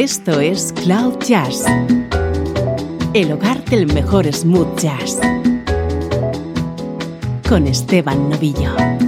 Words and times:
Esto 0.00 0.38
es 0.38 0.72
Cloud 0.84 1.18
Jazz, 1.26 1.64
el 3.14 3.32
hogar 3.32 3.64
del 3.64 3.92
mejor 3.92 4.32
smooth 4.32 4.78
jazz, 4.78 5.18
con 7.48 7.66
Esteban 7.66 8.30
Novillo. 8.30 9.07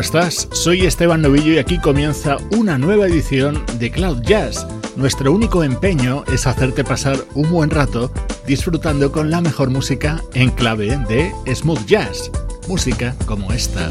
¿Cómo 0.00 0.18
estás? 0.18 0.48
Soy 0.52 0.86
Esteban 0.86 1.20
Novillo 1.20 1.52
y 1.52 1.58
aquí 1.58 1.78
comienza 1.78 2.38
una 2.56 2.78
nueva 2.78 3.06
edición 3.06 3.62
de 3.78 3.90
Cloud 3.90 4.22
Jazz. 4.22 4.66
Nuestro 4.96 5.30
único 5.30 5.62
empeño 5.62 6.24
es 6.32 6.46
hacerte 6.46 6.84
pasar 6.84 7.18
un 7.34 7.50
buen 7.50 7.68
rato 7.68 8.10
disfrutando 8.46 9.12
con 9.12 9.30
la 9.30 9.42
mejor 9.42 9.68
música 9.68 10.22
en 10.32 10.52
clave 10.52 10.96
de 11.06 11.34
smooth 11.54 11.84
jazz, 11.84 12.30
música 12.66 13.14
como 13.26 13.52
esta. 13.52 13.90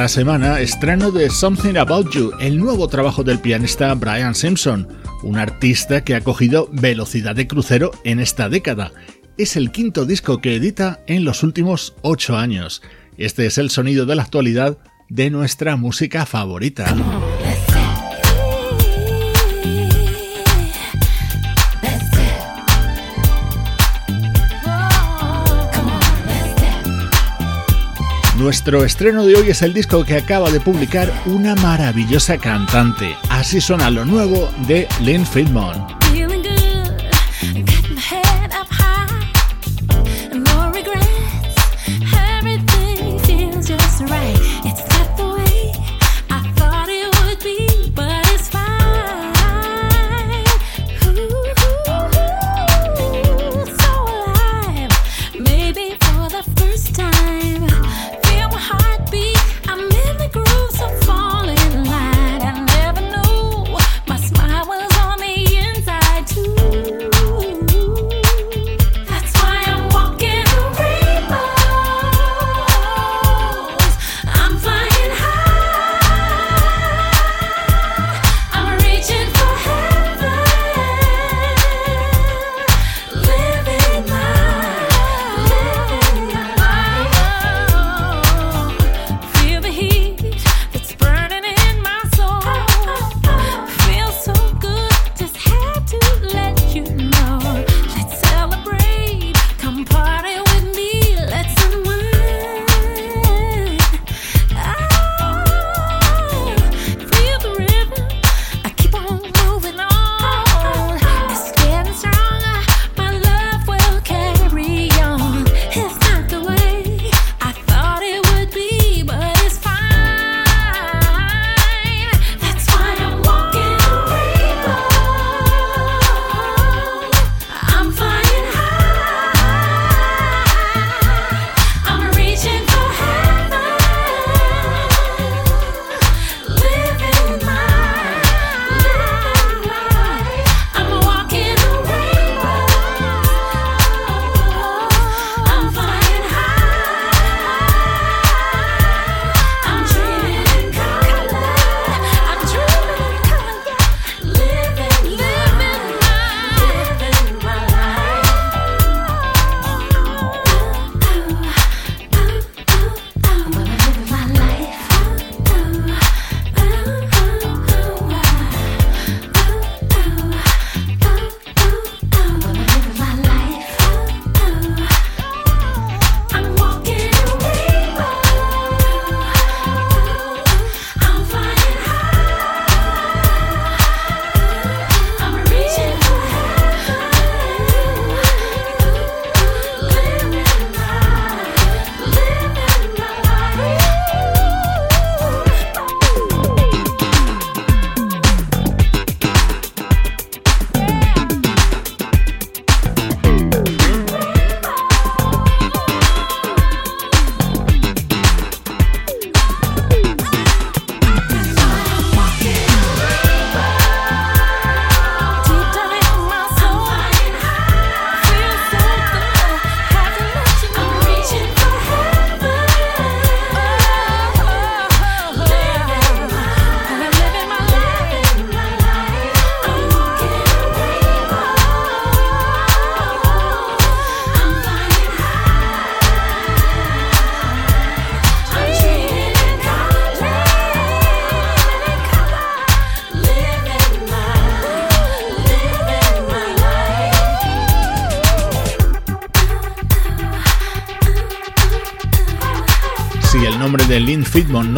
Esta 0.00 0.20
semana 0.20 0.60
estreno 0.60 1.10
de 1.10 1.28
Something 1.28 1.76
About 1.76 2.10
You, 2.14 2.32
el 2.40 2.56
nuevo 2.56 2.88
trabajo 2.88 3.22
del 3.22 3.38
pianista 3.38 3.92
Brian 3.94 4.34
Simpson, 4.34 4.88
un 5.22 5.36
artista 5.36 6.02
que 6.02 6.14
ha 6.14 6.22
cogido 6.22 6.70
velocidad 6.72 7.36
de 7.36 7.46
crucero 7.46 7.90
en 8.04 8.18
esta 8.18 8.48
década. 8.48 8.92
Es 9.36 9.56
el 9.56 9.70
quinto 9.70 10.06
disco 10.06 10.40
que 10.40 10.56
edita 10.56 11.00
en 11.06 11.26
los 11.26 11.42
últimos 11.42 11.96
ocho 12.00 12.38
años. 12.38 12.80
Este 13.18 13.44
es 13.44 13.58
el 13.58 13.68
sonido 13.68 14.06
de 14.06 14.14
la 14.14 14.22
actualidad 14.22 14.78
de 15.10 15.28
nuestra 15.28 15.76
música 15.76 16.24
favorita. 16.24 16.86
Nuestro 28.40 28.86
estreno 28.86 29.26
de 29.26 29.34
hoy 29.34 29.50
es 29.50 29.60
el 29.60 29.74
disco 29.74 30.02
que 30.02 30.16
acaba 30.16 30.50
de 30.50 30.60
publicar 30.60 31.12
una 31.26 31.54
maravillosa 31.56 32.38
cantante. 32.38 33.14
Así 33.28 33.60
suena 33.60 33.90
lo 33.90 34.06
nuevo 34.06 34.50
de 34.66 34.88
Lynn 35.02 35.26
Friedman. 35.26 35.86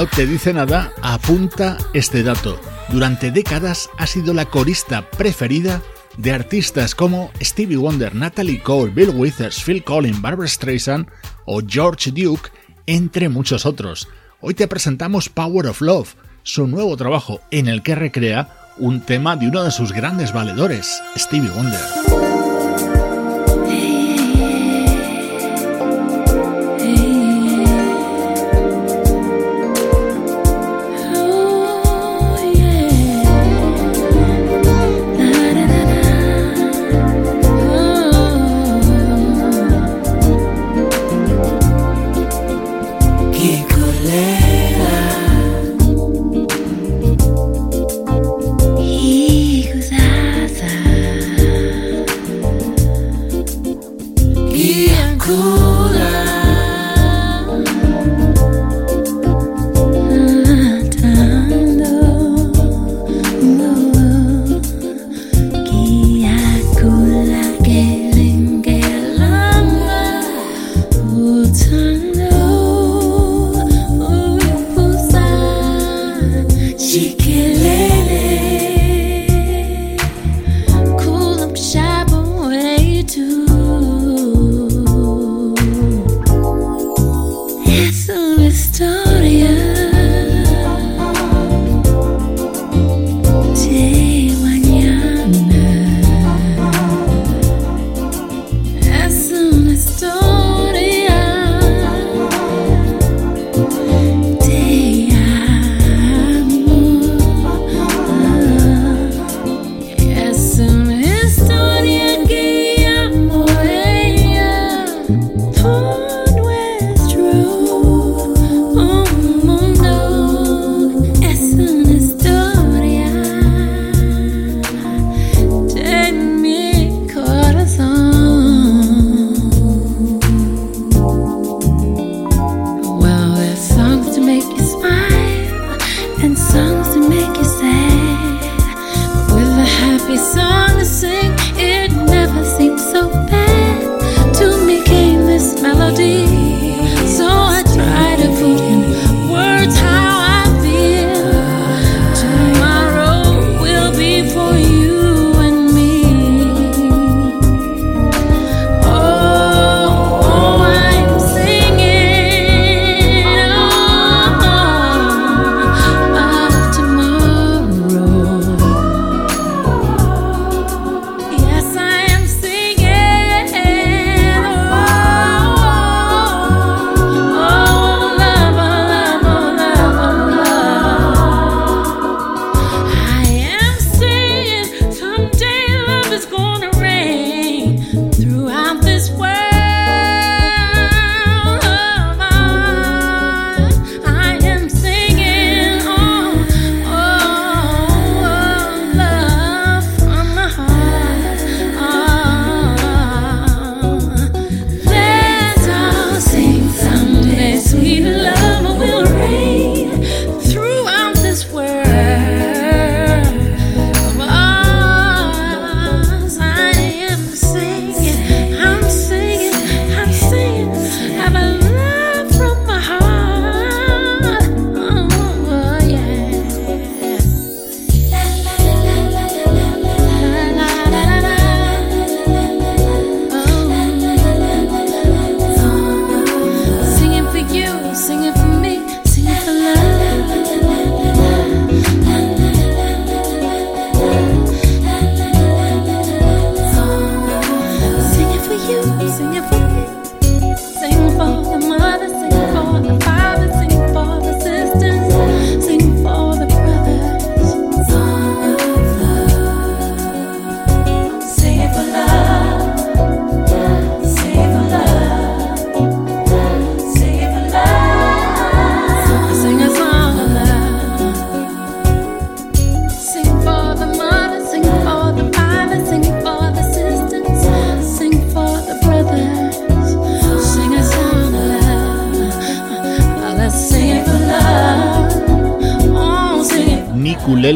No 0.03 0.09
te 0.09 0.27
dice 0.27 0.53
nada, 0.53 0.93
apunta 1.01 1.79
este 1.95 2.25
dato. 2.25 2.59
Durante 2.89 3.31
décadas 3.31 3.89
ha 3.99 4.09
sido 4.09 4.35
la 4.35 4.47
corista 4.47 5.09
preferida 5.09 5.81
de 6.17 6.33
artistas 6.33 6.97
como 6.97 7.31
Stevie 7.41 7.77
Wonder, 7.77 8.13
Natalie 8.13 8.61
Cole, 8.61 8.91
Bill 8.91 9.11
Withers, 9.11 9.63
Phil 9.63 9.85
Collins, 9.85 10.21
Barbara 10.21 10.49
Streisand 10.49 11.07
o 11.45 11.61
George 11.65 12.11
Duke, 12.11 12.51
entre 12.87 13.29
muchos 13.29 13.65
otros. 13.65 14.09
Hoy 14.41 14.55
te 14.55 14.67
presentamos 14.67 15.29
Power 15.29 15.69
of 15.69 15.81
Love, 15.81 16.17
su 16.43 16.67
nuevo 16.67 16.97
trabajo 16.97 17.41
en 17.53 17.69
el 17.69 17.85
que 17.85 17.95
recrea 17.95 18.73
un 18.79 19.03
tema 19.03 19.37
de 19.37 19.47
uno 19.47 19.63
de 19.63 19.71
sus 19.71 19.93
grandes 19.93 20.33
valedores, 20.33 21.01
Stevie 21.17 21.51
Wonder. 21.51 22.32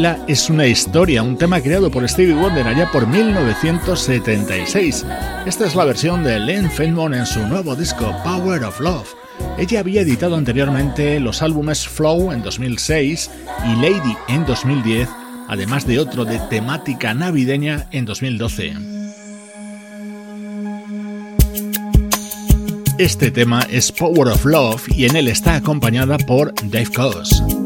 Es 0.05 0.51
una 0.51 0.67
historia, 0.67 1.23
un 1.23 1.39
tema 1.39 1.63
creado 1.63 1.91
por 1.91 2.07
Stevie 2.07 2.35
Wonder 2.35 2.69
allá 2.69 2.93
por 2.93 3.07
1976. 3.07 5.07
Esta 5.47 5.67
es 5.67 5.75
la 5.75 5.87
versión 5.87 6.23
de 6.23 6.39
Len 6.39 6.71
Feldman 6.71 7.15
en 7.15 7.25
su 7.25 7.41
nuevo 7.47 7.75
disco 7.75 8.15
Power 8.23 8.63
of 8.65 8.79
Love. 8.79 9.15
Ella 9.57 9.81
había 9.81 10.03
editado 10.03 10.37
anteriormente 10.37 11.19
los 11.19 11.41
álbumes 11.41 11.89
Flow 11.89 12.31
en 12.33 12.43
2006 12.43 13.31
y 13.65 13.77
Lady 13.77 14.15
en 14.29 14.45
2010, 14.45 15.09
además 15.49 15.87
de 15.87 15.99
otro 15.99 16.27
de 16.27 16.41
temática 16.51 17.15
navideña 17.15 17.87
en 17.91 18.05
2012. 18.05 18.75
Este 22.99 23.31
tema 23.31 23.67
es 23.71 23.91
Power 23.93 24.29
of 24.29 24.45
Love 24.45 24.91
y 24.91 25.07
en 25.07 25.17
él 25.17 25.29
está 25.29 25.55
acompañada 25.55 26.19
por 26.19 26.53
Dave 26.65 26.91
Coase. 26.95 27.66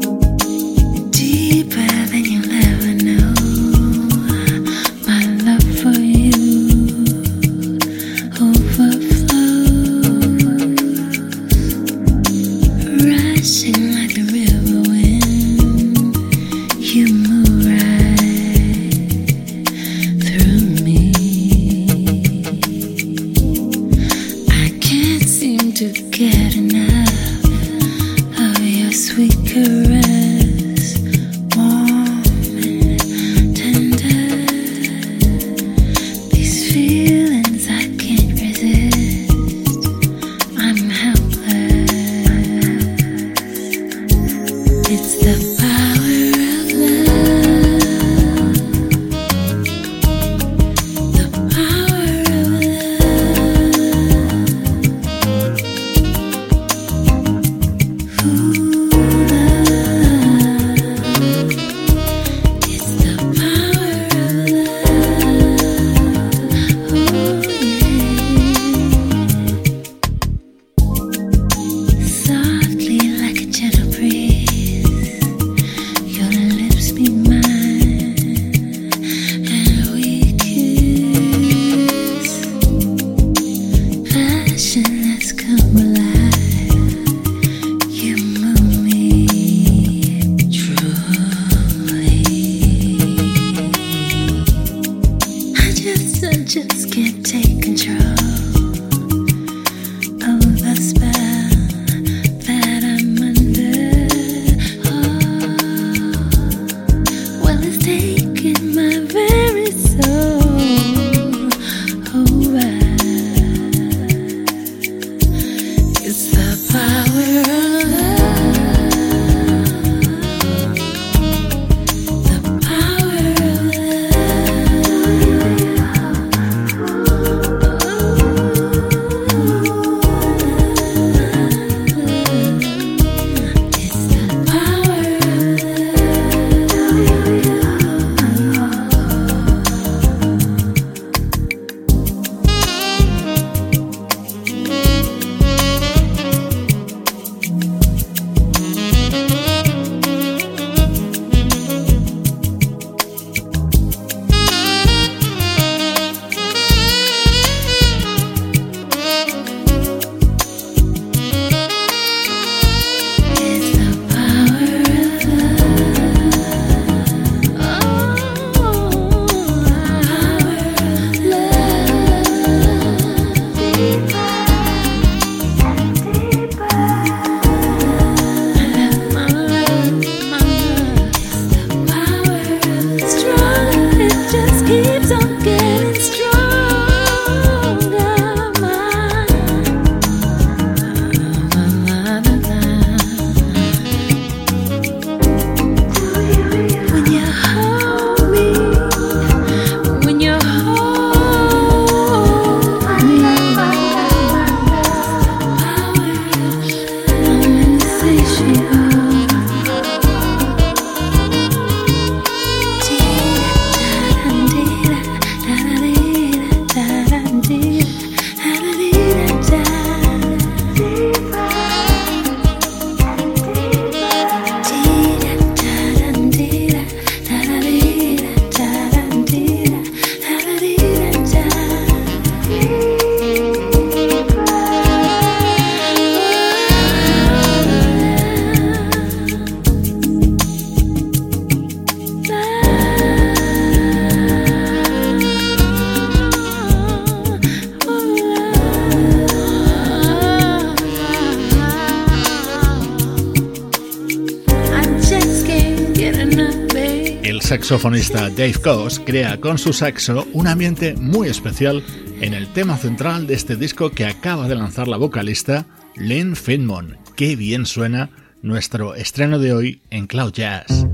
Saxofonista 257.71 258.29
Dave 258.31 258.55
Coase 258.61 259.01
crea 259.01 259.39
con 259.39 259.57
su 259.57 259.71
saxo 259.71 260.27
un 260.33 260.45
ambiente 260.47 260.93
muy 260.95 261.29
especial 261.29 261.81
en 262.19 262.33
el 262.33 262.49
tema 262.49 262.75
central 262.75 263.27
de 263.27 263.33
este 263.33 263.55
disco 263.55 263.91
que 263.91 264.05
acaba 264.05 264.49
de 264.49 264.55
lanzar 264.55 264.89
la 264.89 264.97
vocalista 264.97 265.65
Lynn 265.95 266.35
Finmon. 266.35 266.97
Qué 267.15 267.37
bien 267.37 267.65
suena 267.65 268.09
nuestro 268.41 268.93
estreno 268.93 269.39
de 269.39 269.53
hoy 269.53 269.81
en 269.89 270.07
Cloud 270.07 270.33
Jazz. 270.33 270.85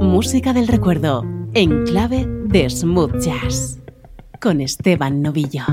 Música 0.00 0.52
del 0.52 0.68
recuerdo 0.68 1.24
en 1.54 1.82
clave 1.82 2.28
de 2.44 2.70
Smooth 2.70 3.18
Jazz 3.18 3.80
con 4.40 4.60
Esteban 4.60 5.20
Novillo. 5.20 5.64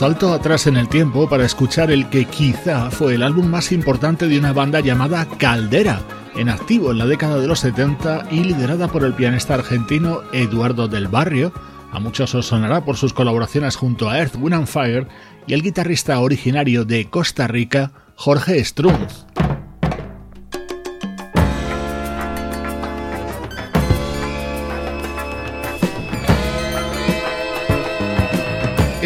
Salto 0.00 0.32
atrás 0.32 0.66
en 0.66 0.78
el 0.78 0.88
tiempo 0.88 1.28
para 1.28 1.44
escuchar 1.44 1.90
el 1.90 2.08
que 2.08 2.24
quizá 2.24 2.90
fue 2.90 3.16
el 3.16 3.22
álbum 3.22 3.46
más 3.48 3.70
importante 3.70 4.28
de 4.28 4.38
una 4.38 4.54
banda 4.54 4.80
llamada 4.80 5.26
Caldera, 5.26 6.00
en 6.36 6.48
activo 6.48 6.90
en 6.90 6.96
la 6.96 7.04
década 7.04 7.36
de 7.38 7.46
los 7.46 7.60
70 7.60 8.28
y 8.30 8.44
liderada 8.44 8.88
por 8.88 9.04
el 9.04 9.12
pianista 9.12 9.52
argentino 9.52 10.22
Eduardo 10.32 10.88
del 10.88 11.08
Barrio, 11.08 11.52
a 11.92 12.00
muchos 12.00 12.34
os 12.34 12.46
sonará 12.46 12.82
por 12.82 12.96
sus 12.96 13.12
colaboraciones 13.12 13.76
junto 13.76 14.08
a 14.08 14.18
Earth, 14.18 14.36
Wind 14.36 14.54
and 14.54 14.68
Fire, 14.68 15.06
y 15.46 15.52
el 15.52 15.60
guitarrista 15.60 16.18
originario 16.20 16.86
de 16.86 17.10
Costa 17.10 17.46
Rica, 17.46 17.92
Jorge 18.14 18.64
Strunz. 18.64 19.26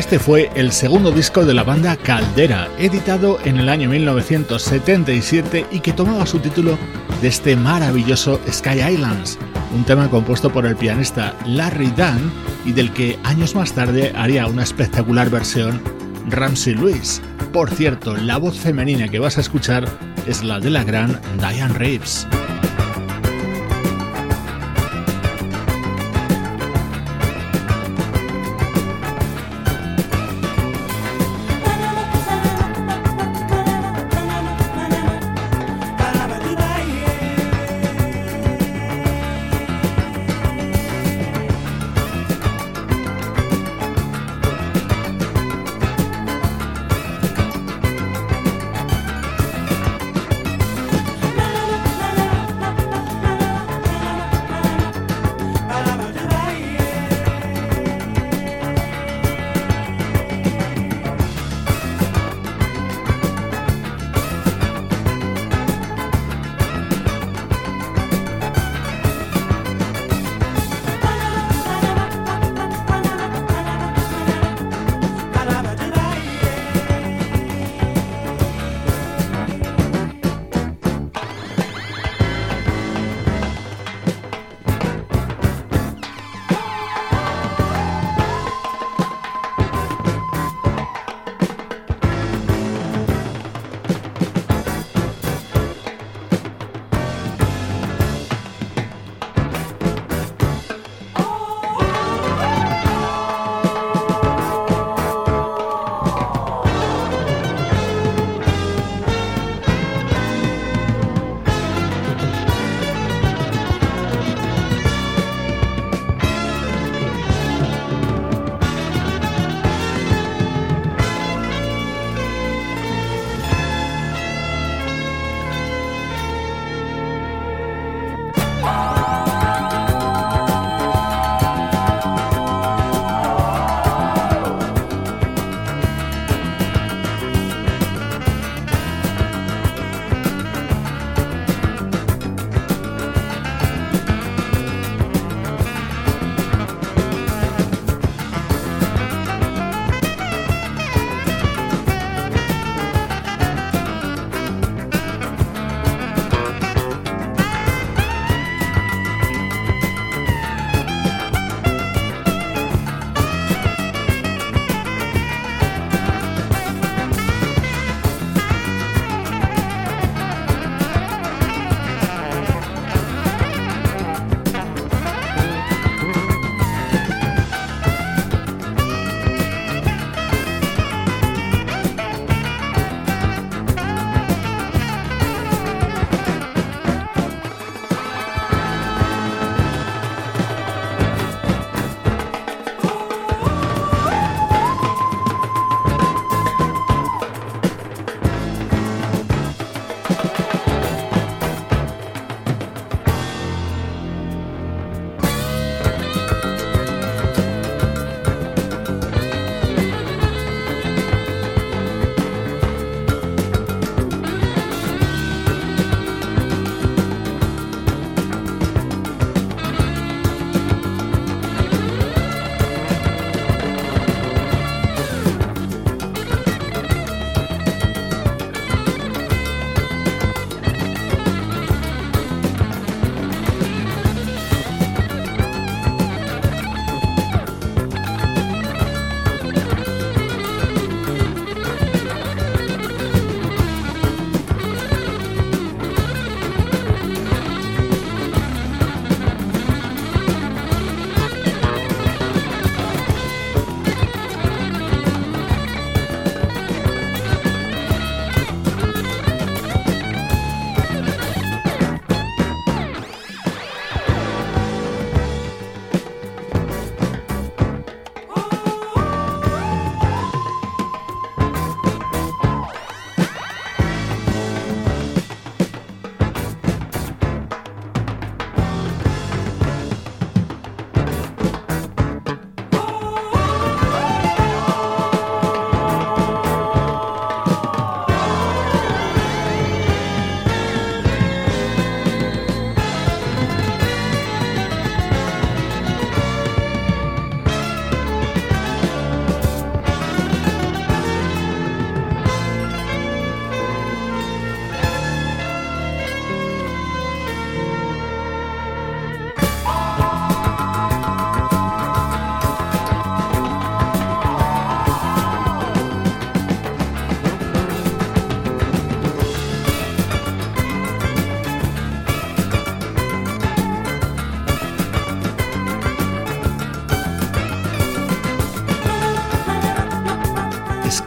Este 0.05 0.19
fue 0.19 0.51
el 0.55 0.71
segundo 0.71 1.11
disco 1.11 1.47
de 1.47 1.55
la 1.55 1.63
banda 1.63 1.97
Caldera, 1.97 2.69
editado 2.79 3.39
en 3.43 3.57
el 3.57 3.71
año 3.71 3.89
1977 3.89 5.65
y 5.73 5.81
que 5.81 5.95
tomaba 5.95 6.27
su 6.27 6.41
título 6.41 6.77
de 7.23 7.29
este 7.29 7.57
maravilloso 7.57 8.39
Sky 8.47 8.83
Islands, 8.83 9.39
un 9.75 9.83
tema 9.85 10.11
compuesto 10.11 10.53
por 10.53 10.67
el 10.67 10.77
pianista 10.77 11.35
Larry 11.47 11.91
Dunn 11.97 12.31
y 12.67 12.73
del 12.73 12.93
que 12.93 13.19
años 13.25 13.55
más 13.55 13.73
tarde 13.73 14.13
haría 14.15 14.47
una 14.47 14.63
espectacular 14.63 15.31
versión 15.31 15.81
Ramsey 16.29 16.75
Lewis. 16.75 17.23
Por 17.51 17.71
cierto, 17.71 18.15
la 18.15 18.37
voz 18.37 18.59
femenina 18.59 19.09
que 19.09 19.21
vas 19.21 19.39
a 19.39 19.41
escuchar 19.41 19.89
es 20.27 20.45
la 20.45 20.61
de 20.61 20.69
la 20.69 20.85
gran 20.85 21.19
Diane 21.39 21.73
Reeves. 21.73 22.27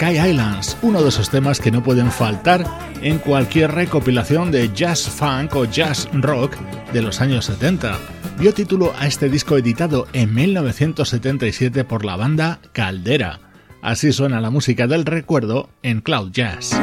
Sky 0.07 0.29
Islands, 0.29 0.77
uno 0.83 1.01
de 1.01 1.09
esos 1.09 1.29
temas 1.29 1.59
que 1.59 1.69
no 1.69 1.83
pueden 1.83 2.11
faltar 2.11 2.63
en 3.01 3.17
cualquier 3.17 3.71
recopilación 3.71 4.51
de 4.51 4.71
jazz 4.73 5.09
funk 5.09 5.53
o 5.53 5.65
jazz 5.65 6.07
rock 6.13 6.55
de 6.93 7.01
los 7.01 7.19
años 7.19 7.43
70. 7.43 7.97
Dio 8.39 8.53
título 8.53 8.93
a 8.97 9.05
este 9.05 9.27
disco 9.27 9.57
editado 9.57 10.07
en 10.13 10.33
1977 10.33 11.83
por 11.83 12.05
la 12.05 12.15
banda 12.15 12.61
Caldera. 12.71 13.41
Así 13.81 14.13
suena 14.13 14.39
la 14.39 14.49
música 14.49 14.87
del 14.87 15.03
recuerdo 15.03 15.69
en 15.83 15.99
Cloud 15.99 16.31
Jazz. 16.31 16.79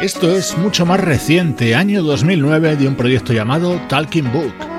Esto 0.00 0.32
es 0.32 0.58
mucho 0.58 0.84
más 0.86 0.98
reciente, 0.98 1.76
año 1.76 2.02
2009, 2.02 2.74
de 2.74 2.88
un 2.88 2.96
proyecto 2.96 3.32
llamado 3.32 3.80
Talking 3.88 4.32
Book. 4.32 4.69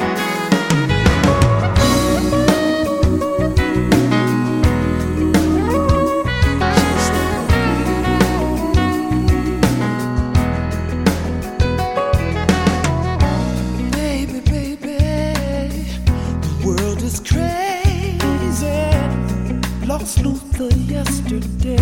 yesterday. 20.69 21.80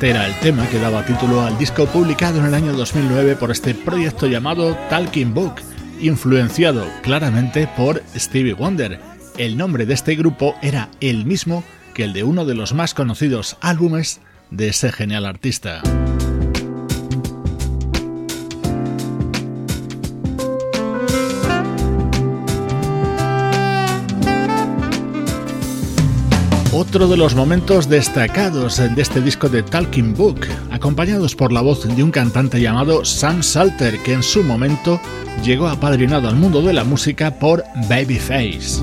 Este 0.00 0.12
era 0.12 0.26
el 0.26 0.34
tema 0.40 0.66
que 0.66 0.78
daba 0.78 1.04
título 1.04 1.42
al 1.42 1.58
disco 1.58 1.84
publicado 1.84 2.38
en 2.38 2.46
el 2.46 2.54
año 2.54 2.72
2009 2.72 3.36
por 3.36 3.50
este 3.50 3.74
proyecto 3.74 4.26
llamado 4.26 4.74
Talking 4.88 5.34
Book, 5.34 5.56
influenciado 6.00 6.86
claramente 7.02 7.68
por 7.76 8.02
Stevie 8.16 8.54
Wonder. 8.54 8.98
El 9.36 9.58
nombre 9.58 9.84
de 9.84 9.92
este 9.92 10.14
grupo 10.14 10.54
era 10.62 10.88
el 11.02 11.26
mismo 11.26 11.64
que 11.92 12.04
el 12.04 12.14
de 12.14 12.24
uno 12.24 12.46
de 12.46 12.54
los 12.54 12.72
más 12.72 12.94
conocidos 12.94 13.58
álbumes 13.60 14.22
de 14.50 14.68
ese 14.68 14.90
genial 14.90 15.26
artista. 15.26 15.82
Otro 26.90 27.06
de 27.06 27.16
los 27.16 27.36
momentos 27.36 27.88
destacados 27.88 28.78
de 28.78 29.00
este 29.00 29.20
disco 29.20 29.48
de 29.48 29.62
Talking 29.62 30.12
Book, 30.12 30.40
acompañados 30.72 31.36
por 31.36 31.52
la 31.52 31.60
voz 31.60 31.86
de 31.86 32.02
un 32.02 32.10
cantante 32.10 32.60
llamado 32.60 33.04
Sam 33.04 33.44
Salter, 33.44 34.02
que 34.02 34.12
en 34.12 34.24
su 34.24 34.42
momento 34.42 35.00
llegó 35.44 35.68
apadrinado 35.68 36.28
al 36.28 36.34
mundo 36.34 36.62
de 36.62 36.72
la 36.72 36.82
música 36.82 37.38
por 37.38 37.62
Babyface. 37.88 38.82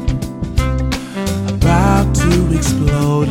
road, 3.25 3.29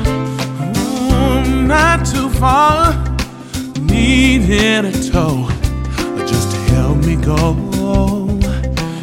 oh, 0.76 1.45
not 1.66 2.07
too 2.07 2.28
far. 2.30 2.95
Needed 3.80 4.84
a 4.86 4.93
tow, 5.11 5.49
just 6.26 6.53
to 6.53 6.59
help 6.74 6.99
me 6.99 7.16
go, 7.16 7.55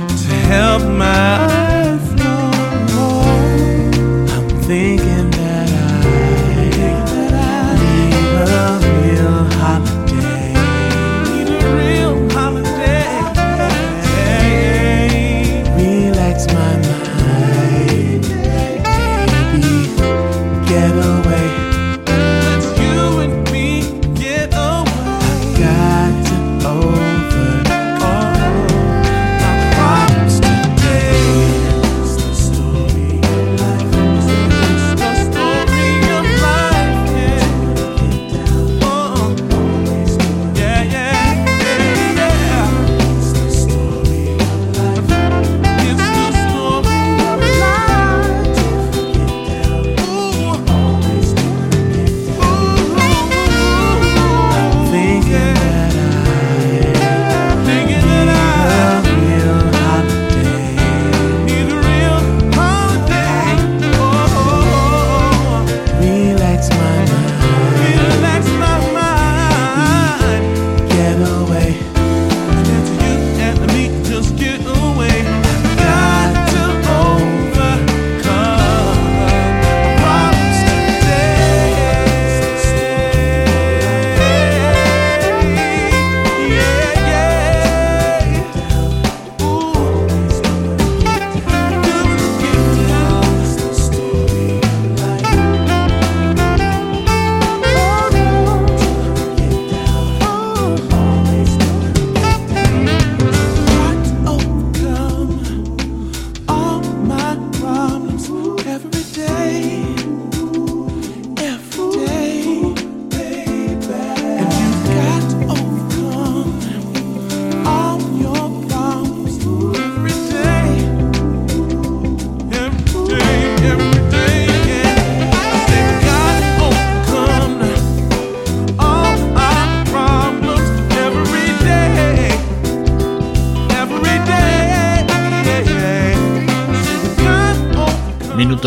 to 0.08 0.34
help 0.54 0.84
my 0.84 1.98
flow. 2.16 2.52
I'm 4.34 4.50
thinking. 4.64 5.07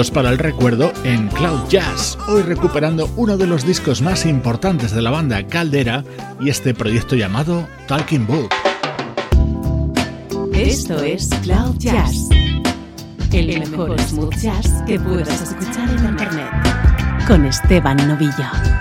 Away. 0.01 0.11
para 0.11 0.31
el 0.31 0.39
recuerdo 0.39 0.93
en 1.05 1.29
Cloud 1.29 1.69
Jazz, 1.69 2.17
hoy 2.27 2.41
recuperando 2.43 3.11
uno 3.17 3.37
de 3.37 3.47
los 3.47 3.67
discos 3.67 4.01
más 4.01 4.25
importantes 4.25 4.93
de 4.93 5.03
la 5.03 5.11
banda 5.11 5.47
Caldera 5.47 6.05
y 6.41 6.49
este 6.49 6.73
proyecto 6.73 7.17
llamado 7.17 7.69
Talking 7.87 8.27
Book. 8.27 8.49
Esto 10.55 11.03
es 11.03 11.29
Cloud 11.43 11.77
Jazz, 11.77 12.29
el 13.33 13.59
mejor 13.59 14.01
smooth 14.01 14.35
jazz 14.37 14.83
que 14.87 14.99
puedas 14.99 15.43
escuchar 15.43 15.91
en 15.91 16.05
Internet, 16.07 16.51
con 17.27 17.45
Esteban 17.45 17.99
Novillo. 18.09 18.80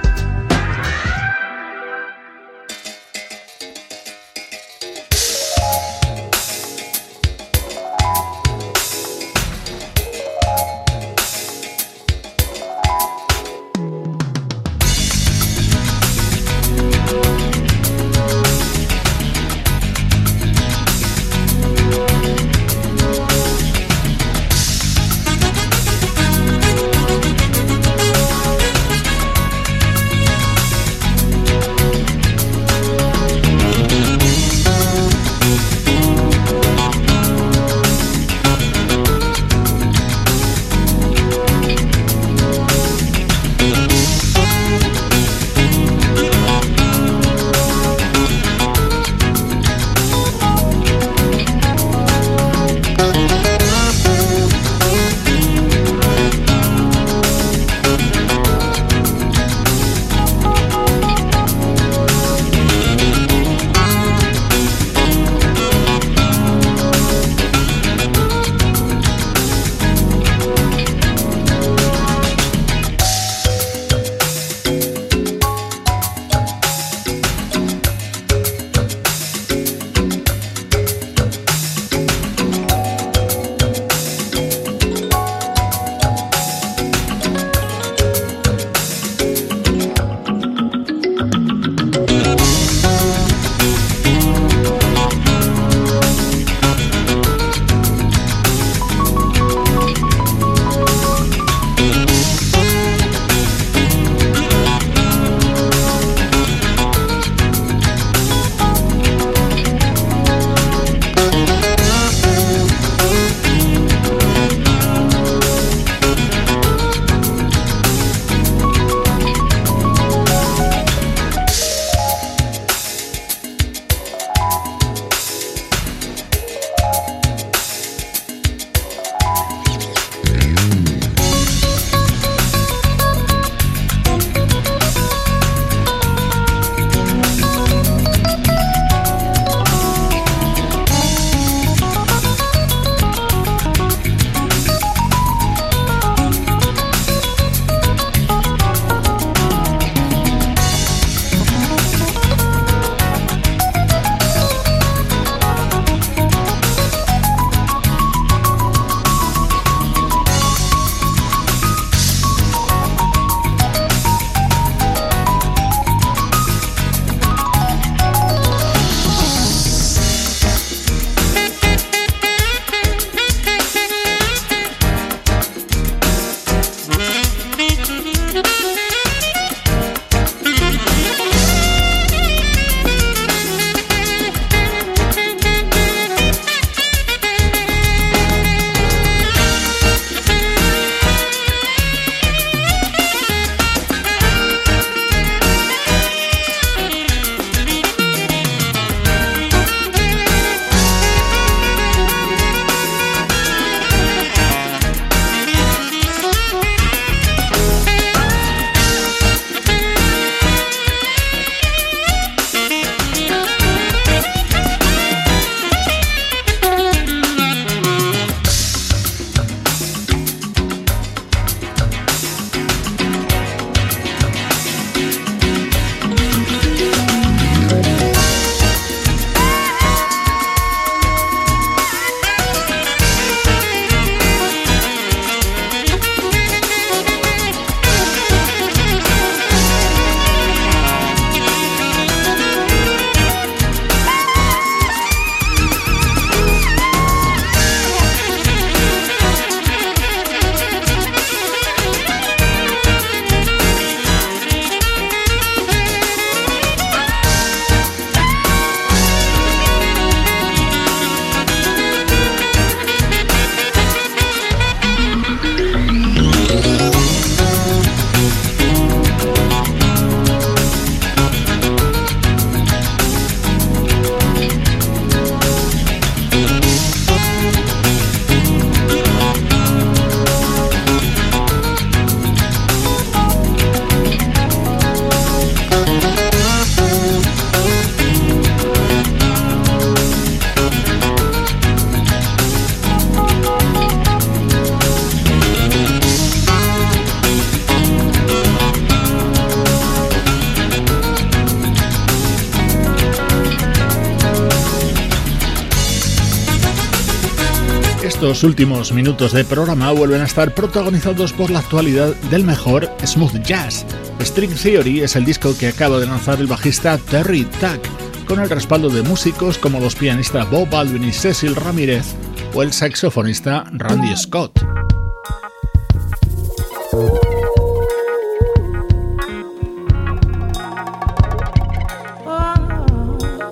Estos 308.39 308.51
últimos 308.51 308.93
minutos 308.93 309.33
de 309.33 309.43
programa 309.43 309.91
vuelven 309.91 310.21
a 310.21 310.23
estar 310.23 310.55
protagonizados 310.55 311.33
por 311.33 311.49
la 311.51 311.59
actualidad 311.59 312.15
del 312.31 312.45
mejor 312.45 312.89
smooth 313.05 313.43
jazz. 313.43 313.85
String 314.21 314.55
Theory 314.55 315.01
es 315.01 315.17
el 315.17 315.25
disco 315.25 315.53
que 315.59 315.67
acaba 315.67 315.99
de 315.99 316.05
lanzar 316.05 316.39
el 316.39 316.47
bajista 316.47 316.97
Terry 316.97 317.43
Tuck, 317.43 318.25
con 318.25 318.39
el 318.39 318.49
respaldo 318.49 318.87
de 318.87 319.01
músicos 319.01 319.57
como 319.57 319.81
los 319.81 319.93
pianistas 319.93 320.49
Bob 320.49 320.69
Baldwin 320.69 321.03
y 321.03 321.11
Cecil 321.11 321.53
Ramírez 321.53 322.15
o 322.53 322.63
el 322.63 322.71
saxofonista 322.71 323.65
Randy 323.73 324.15
Scott. 324.15 324.57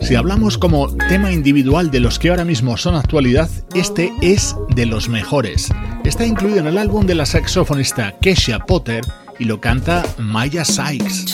Si 0.07 0.15
hablamos 0.15 0.57
como 0.57 0.87
tema 1.09 1.33
individual 1.33 1.91
de 1.91 1.99
los 1.99 2.17
que 2.17 2.29
ahora 2.29 2.45
mismo 2.45 2.77
son 2.77 2.95
actualidad, 2.95 3.49
este 3.75 4.13
es 4.21 4.55
de 4.69 4.85
los 4.85 5.09
mejores. 5.09 5.67
Está 6.05 6.25
incluido 6.25 6.59
en 6.59 6.67
el 6.67 6.77
álbum 6.77 7.05
de 7.05 7.13
la 7.13 7.25
saxofonista 7.25 8.15
Kesha 8.21 8.59
Potter 8.59 9.03
y 9.37 9.43
lo 9.43 9.59
canta 9.59 10.05
Maya 10.17 10.63
Sykes. 10.63 11.25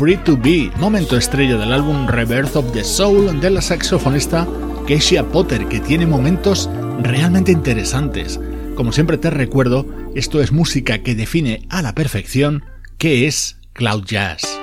Free 0.00 0.16
to 0.16 0.34
Be, 0.34 0.72
momento 0.78 1.18
estrella 1.18 1.58
del 1.58 1.74
álbum 1.74 2.06
Rebirth 2.06 2.56
of 2.56 2.72
the 2.72 2.82
Soul 2.82 3.38
de 3.38 3.50
la 3.50 3.60
saxofonista 3.60 4.48
Keisha 4.86 5.22
Potter, 5.24 5.66
que 5.66 5.78
tiene 5.78 6.06
momentos 6.06 6.70
realmente 7.02 7.52
interesantes. 7.52 8.40
Como 8.76 8.92
siempre 8.92 9.18
te 9.18 9.28
recuerdo, 9.28 9.86
esto 10.14 10.40
es 10.40 10.52
música 10.52 11.02
que 11.02 11.14
define 11.14 11.66
a 11.68 11.82
la 11.82 11.94
perfección 11.94 12.64
qué 12.96 13.26
es 13.26 13.58
cloud 13.74 14.06
jazz. 14.06 14.59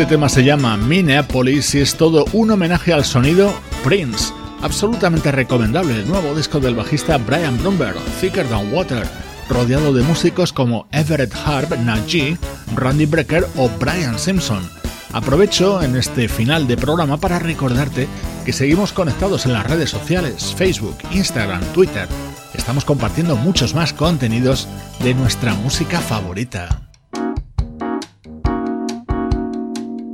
Este 0.00 0.14
tema 0.14 0.30
se 0.30 0.42
llama 0.42 0.78
Minneapolis 0.78 1.74
y 1.74 1.80
es 1.80 1.94
todo 1.94 2.24
un 2.32 2.50
homenaje 2.50 2.94
al 2.94 3.04
sonido 3.04 3.52
Prince. 3.84 4.32
Absolutamente 4.62 5.30
recomendable 5.30 5.94
el 5.94 6.08
nuevo 6.08 6.34
disco 6.34 6.58
del 6.58 6.74
bajista 6.74 7.18
Brian 7.18 7.58
Bromberg, 7.58 7.98
Thicker 8.18 8.46
Than 8.46 8.72
Water, 8.72 9.06
rodeado 9.50 9.92
de 9.92 10.02
músicos 10.02 10.54
como 10.54 10.86
Everett 10.90 11.34
Harp, 11.44 11.76
Najee, 11.80 12.38
Randy 12.74 13.04
Brecker 13.04 13.46
o 13.58 13.68
Brian 13.78 14.18
Simpson. 14.18 14.66
Aprovecho 15.12 15.82
en 15.82 15.94
este 15.94 16.28
final 16.28 16.66
de 16.66 16.78
programa 16.78 17.18
para 17.18 17.38
recordarte 17.38 18.08
que 18.46 18.54
seguimos 18.54 18.94
conectados 18.94 19.44
en 19.44 19.52
las 19.52 19.66
redes 19.66 19.90
sociales, 19.90 20.54
Facebook, 20.56 20.96
Instagram, 21.10 21.60
Twitter. 21.74 22.08
Estamos 22.54 22.86
compartiendo 22.86 23.36
muchos 23.36 23.74
más 23.74 23.92
contenidos 23.92 24.66
de 25.00 25.12
nuestra 25.12 25.52
música 25.52 26.00
favorita. 26.00 26.89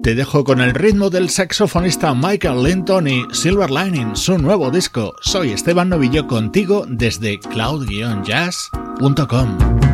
Te 0.06 0.14
dejo 0.14 0.44
con 0.44 0.60
el 0.60 0.72
ritmo 0.72 1.10
del 1.10 1.30
saxofonista 1.30 2.14
Michael 2.14 2.62
Linton 2.62 3.08
y 3.08 3.26
Silver 3.32 3.72
Lining, 3.72 4.14
su 4.14 4.38
nuevo 4.38 4.70
disco. 4.70 5.16
Soy 5.20 5.50
Esteban 5.50 5.88
Novillo 5.88 6.28
contigo 6.28 6.84
desde 6.88 7.40
cloud-jazz.com. 7.40 9.85